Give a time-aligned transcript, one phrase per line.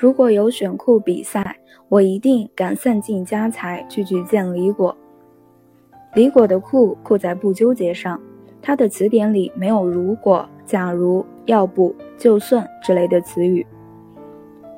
[0.00, 1.56] 如果有选库比赛，
[1.88, 4.96] 我一定敢散尽家财去举荐李果。
[6.14, 8.20] 李果的库库在不纠结上，
[8.62, 13.66] 他的词典里没有如果、假如、要不、就算之类的词语。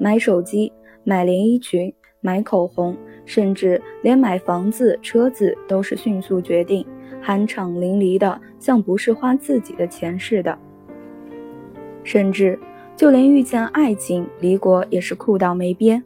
[0.00, 0.72] 买手机、
[1.04, 6.84] 买连衣裙、买口红，甚至连买房子、车子都是迅速决定，
[7.24, 10.58] 酣畅淋漓的，像不是花自己的钱似的。
[12.02, 12.58] 甚至
[12.96, 16.02] 就连遇见爱情，李果也是酷到没边。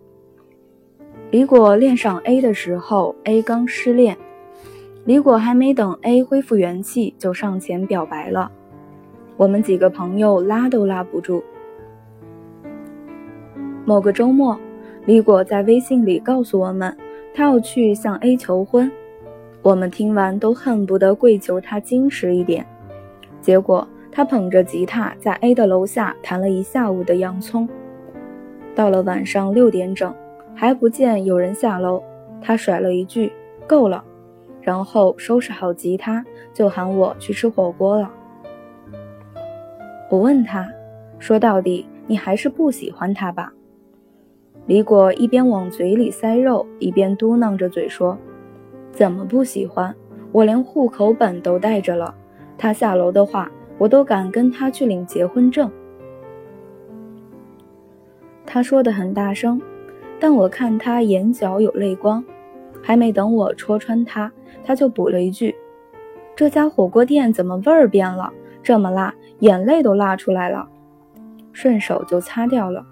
[1.31, 4.17] 李果恋上 A 的时候，A 刚失恋。
[5.05, 8.51] 李果还没等 A 恢复元气，就上前表白了。
[9.37, 11.43] 我们几个朋友拉都拉不住。
[13.85, 14.59] 某个周末，
[15.05, 16.97] 李果在微信里告诉我们，
[17.35, 18.91] 他要去向 A 求婚。
[19.61, 22.67] 我们听完都恨不得跪求他矜持一点。
[23.43, 27.69] 结果他捧着吉他在 A 的楼下弹了一下午的洋葱。
[28.75, 30.15] 到了晚上六点整，
[30.55, 32.03] 还不见有人下楼，
[32.41, 33.33] 他甩了一句
[33.67, 34.05] ：“够了。”
[34.61, 38.11] 然后收拾好吉他，就喊我去吃火锅了。
[40.11, 40.69] 我问他，
[41.19, 43.53] 说到底你还是不喜欢他吧？
[44.67, 48.19] 李果一边往嘴里塞肉，一边嘟囔着嘴说
[48.93, 49.95] ：“怎么不喜欢？
[50.31, 52.15] 我连户口本都带着了。
[52.59, 55.71] 他下楼的话，我都敢跟他去领结婚证。”
[58.45, 59.61] 他说的很大声，
[60.19, 62.25] 但我看他眼角有泪光。
[62.81, 64.33] 还没等我戳穿他，
[64.65, 65.55] 他就补了一句
[66.35, 68.33] ：“这家火锅店怎么味儿变了？
[68.63, 70.67] 这么辣，眼泪都辣出来了。”
[71.53, 72.87] 顺手就擦掉了。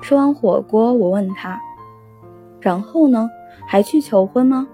[0.00, 1.60] 吃完火锅，我问他
[2.60, 3.28] ：“然后呢？
[3.68, 4.66] 还去求婚吗？”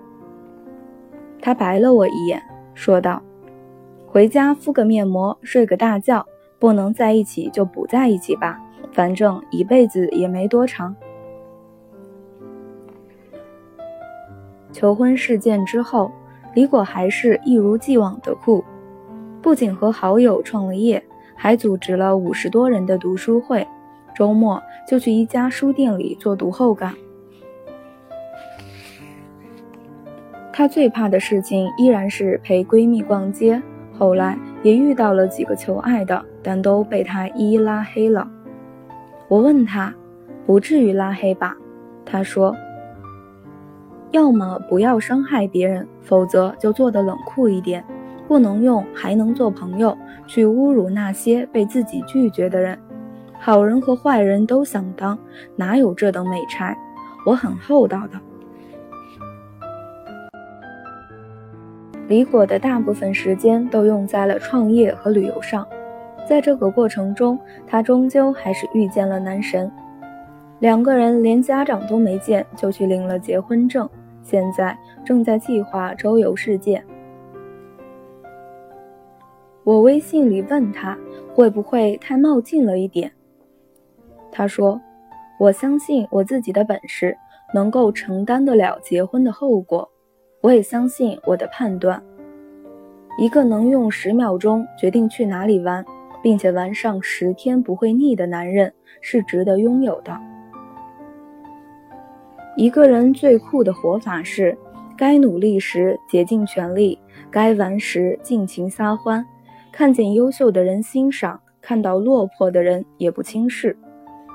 [1.43, 2.41] 他白了我一眼，
[2.75, 3.21] 说道
[4.13, 6.27] ：“回家敷个面膜，睡个大觉，
[6.59, 8.61] 不能在一起就不在一起吧，
[8.93, 10.95] 反正一辈子也没多长。”
[14.71, 16.13] 求婚事件之后，
[16.53, 18.63] 李果还是一如既往的酷，
[19.41, 21.03] 不仅和好友创了业，
[21.35, 23.67] 还组织了五十多人的读书会，
[24.15, 26.95] 周末就去一家书店里做读后感。
[30.53, 33.63] 她最怕的事情依然是陪闺蜜逛街，
[34.03, 38.29] 后来也遇到了几个求爱的，但都被他一一拉黑了。
[39.29, 39.95] 我问他，
[40.45, 41.57] 不至于拉黑吧？
[42.05, 42.53] 他说。
[44.11, 47.85] 要么不要伤害别人，否则就做得冷酷一点。
[48.27, 49.97] 不能用还能做朋友
[50.27, 52.77] 去侮辱那些被自己拒绝的人。
[53.39, 55.17] 好人和坏人都想当，
[55.55, 56.77] 哪有这等美差？
[57.25, 58.19] 我很厚道的。
[62.09, 65.67] 李果的大部分时间都用在了创业和旅游上，
[66.29, 69.71] 在这个过程中，他终究还是遇见了男神。
[70.59, 73.89] 两个人连家长都没见，就去领了结婚证。
[74.23, 76.83] 现在正在计划周游世界。
[79.65, 80.97] 我微信里问他
[81.35, 83.11] 会不会太冒进了一点，
[84.31, 84.81] 他说
[85.41, 87.17] ：“我相信我自己的本事，
[87.55, 89.89] 能够承担得了结婚的后果。
[90.43, 92.03] 我也相信我的判断。
[93.17, 95.85] 一个能用十秒钟决定去哪里玩，
[96.23, 100.19] 并且玩上十天不会腻的男人，是值得拥有的。”
[102.57, 104.57] 一个人最酷的活法是：
[104.97, 106.99] 该努力时竭尽全力，
[107.31, 109.25] 该玩时尽情撒欢。
[109.71, 113.77] 看见优秀的人欣赏，看到落魄的人也不轻视。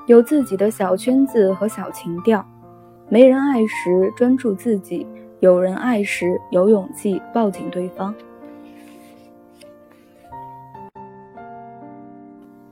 [0.06, 2.44] 有自己的小圈子和小情调。
[3.08, 5.06] 没人爱时专注自己，
[5.40, 8.14] 有人爱时有勇气抱紧对方。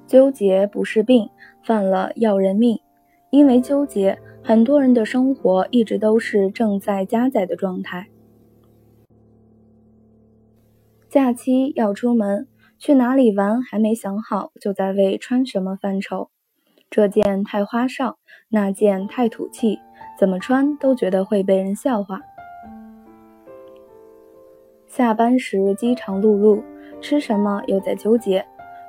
[0.07, 1.29] 纠结不是病，
[1.63, 2.81] 犯了要人命。
[3.31, 4.19] 因为纠结。
[4.43, 8.07] 很多人的生活一直都是正在加载的状态。
[11.09, 12.47] 假期要出门，
[12.79, 16.31] 去哪里玩还没想好，就在为穿什么犯愁。
[16.89, 18.19] 这件太花哨，
[18.49, 19.81] 那件太土气，
[20.17, 22.21] 怎么穿都觉得会被人笑话。
[24.97, 26.59] 下班时饥肠辘辘，
[27.03, 28.43] 吃什么又在纠结。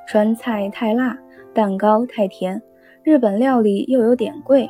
[0.07, 1.17] 川菜太辣，
[1.53, 2.61] 蛋糕太甜，
[3.03, 4.69] 日本料理又有点贵。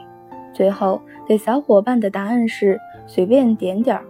[0.51, 4.03] 最后给小伙伴的答案是随便点点儿。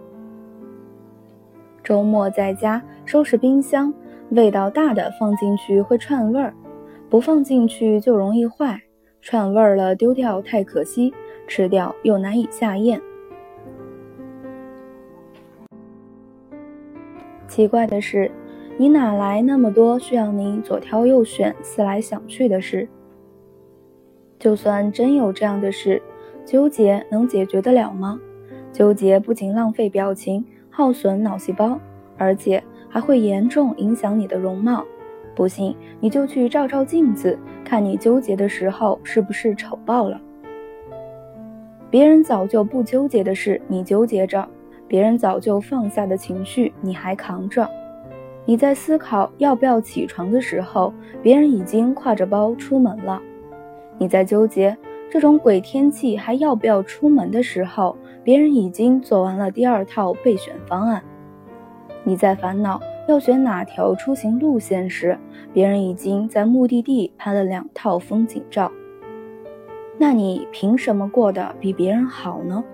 [1.84, 3.92] 周末在家收拾冰箱，
[4.30, 6.54] 味道大的放进去会串味儿，
[7.10, 8.80] 不放进去就容易坏。
[9.20, 11.12] 串味儿了丢掉太可惜，
[11.46, 12.98] 吃掉又难以下咽。
[17.58, 18.30] 奇怪的是，
[18.76, 22.88] 你哪来那么多需要你左挑右选、思来想去的事？
[24.38, 26.00] 就算真有这样的事，
[26.44, 28.20] 纠结能解决得了吗？
[28.72, 31.76] 纠结不仅浪费表情、耗损脑细胞，
[32.16, 34.84] 而且还会严重影响你的容貌。
[35.34, 40.20] 不信，你就去照照镜子，看你纠结的时候是不是丑爆了。
[41.90, 44.48] 别人早就不纠结的事，你纠结着；
[44.88, 47.68] 别人早就放下的情绪，你还扛着。
[48.46, 50.92] 你在思考要不要起床的时候，
[51.22, 53.20] 别人已经挎着包出门了；
[53.98, 54.74] 你在纠结
[55.10, 57.94] 这种鬼天气还要不要出门的时候，
[58.24, 61.02] 别人已经做完了第二套备选方案；
[62.04, 65.18] 你在烦恼要选哪条出行路线时，
[65.52, 68.72] 别人已经在目的地拍了两套风景照。
[69.98, 72.64] 那你凭什么过得比别人好呢？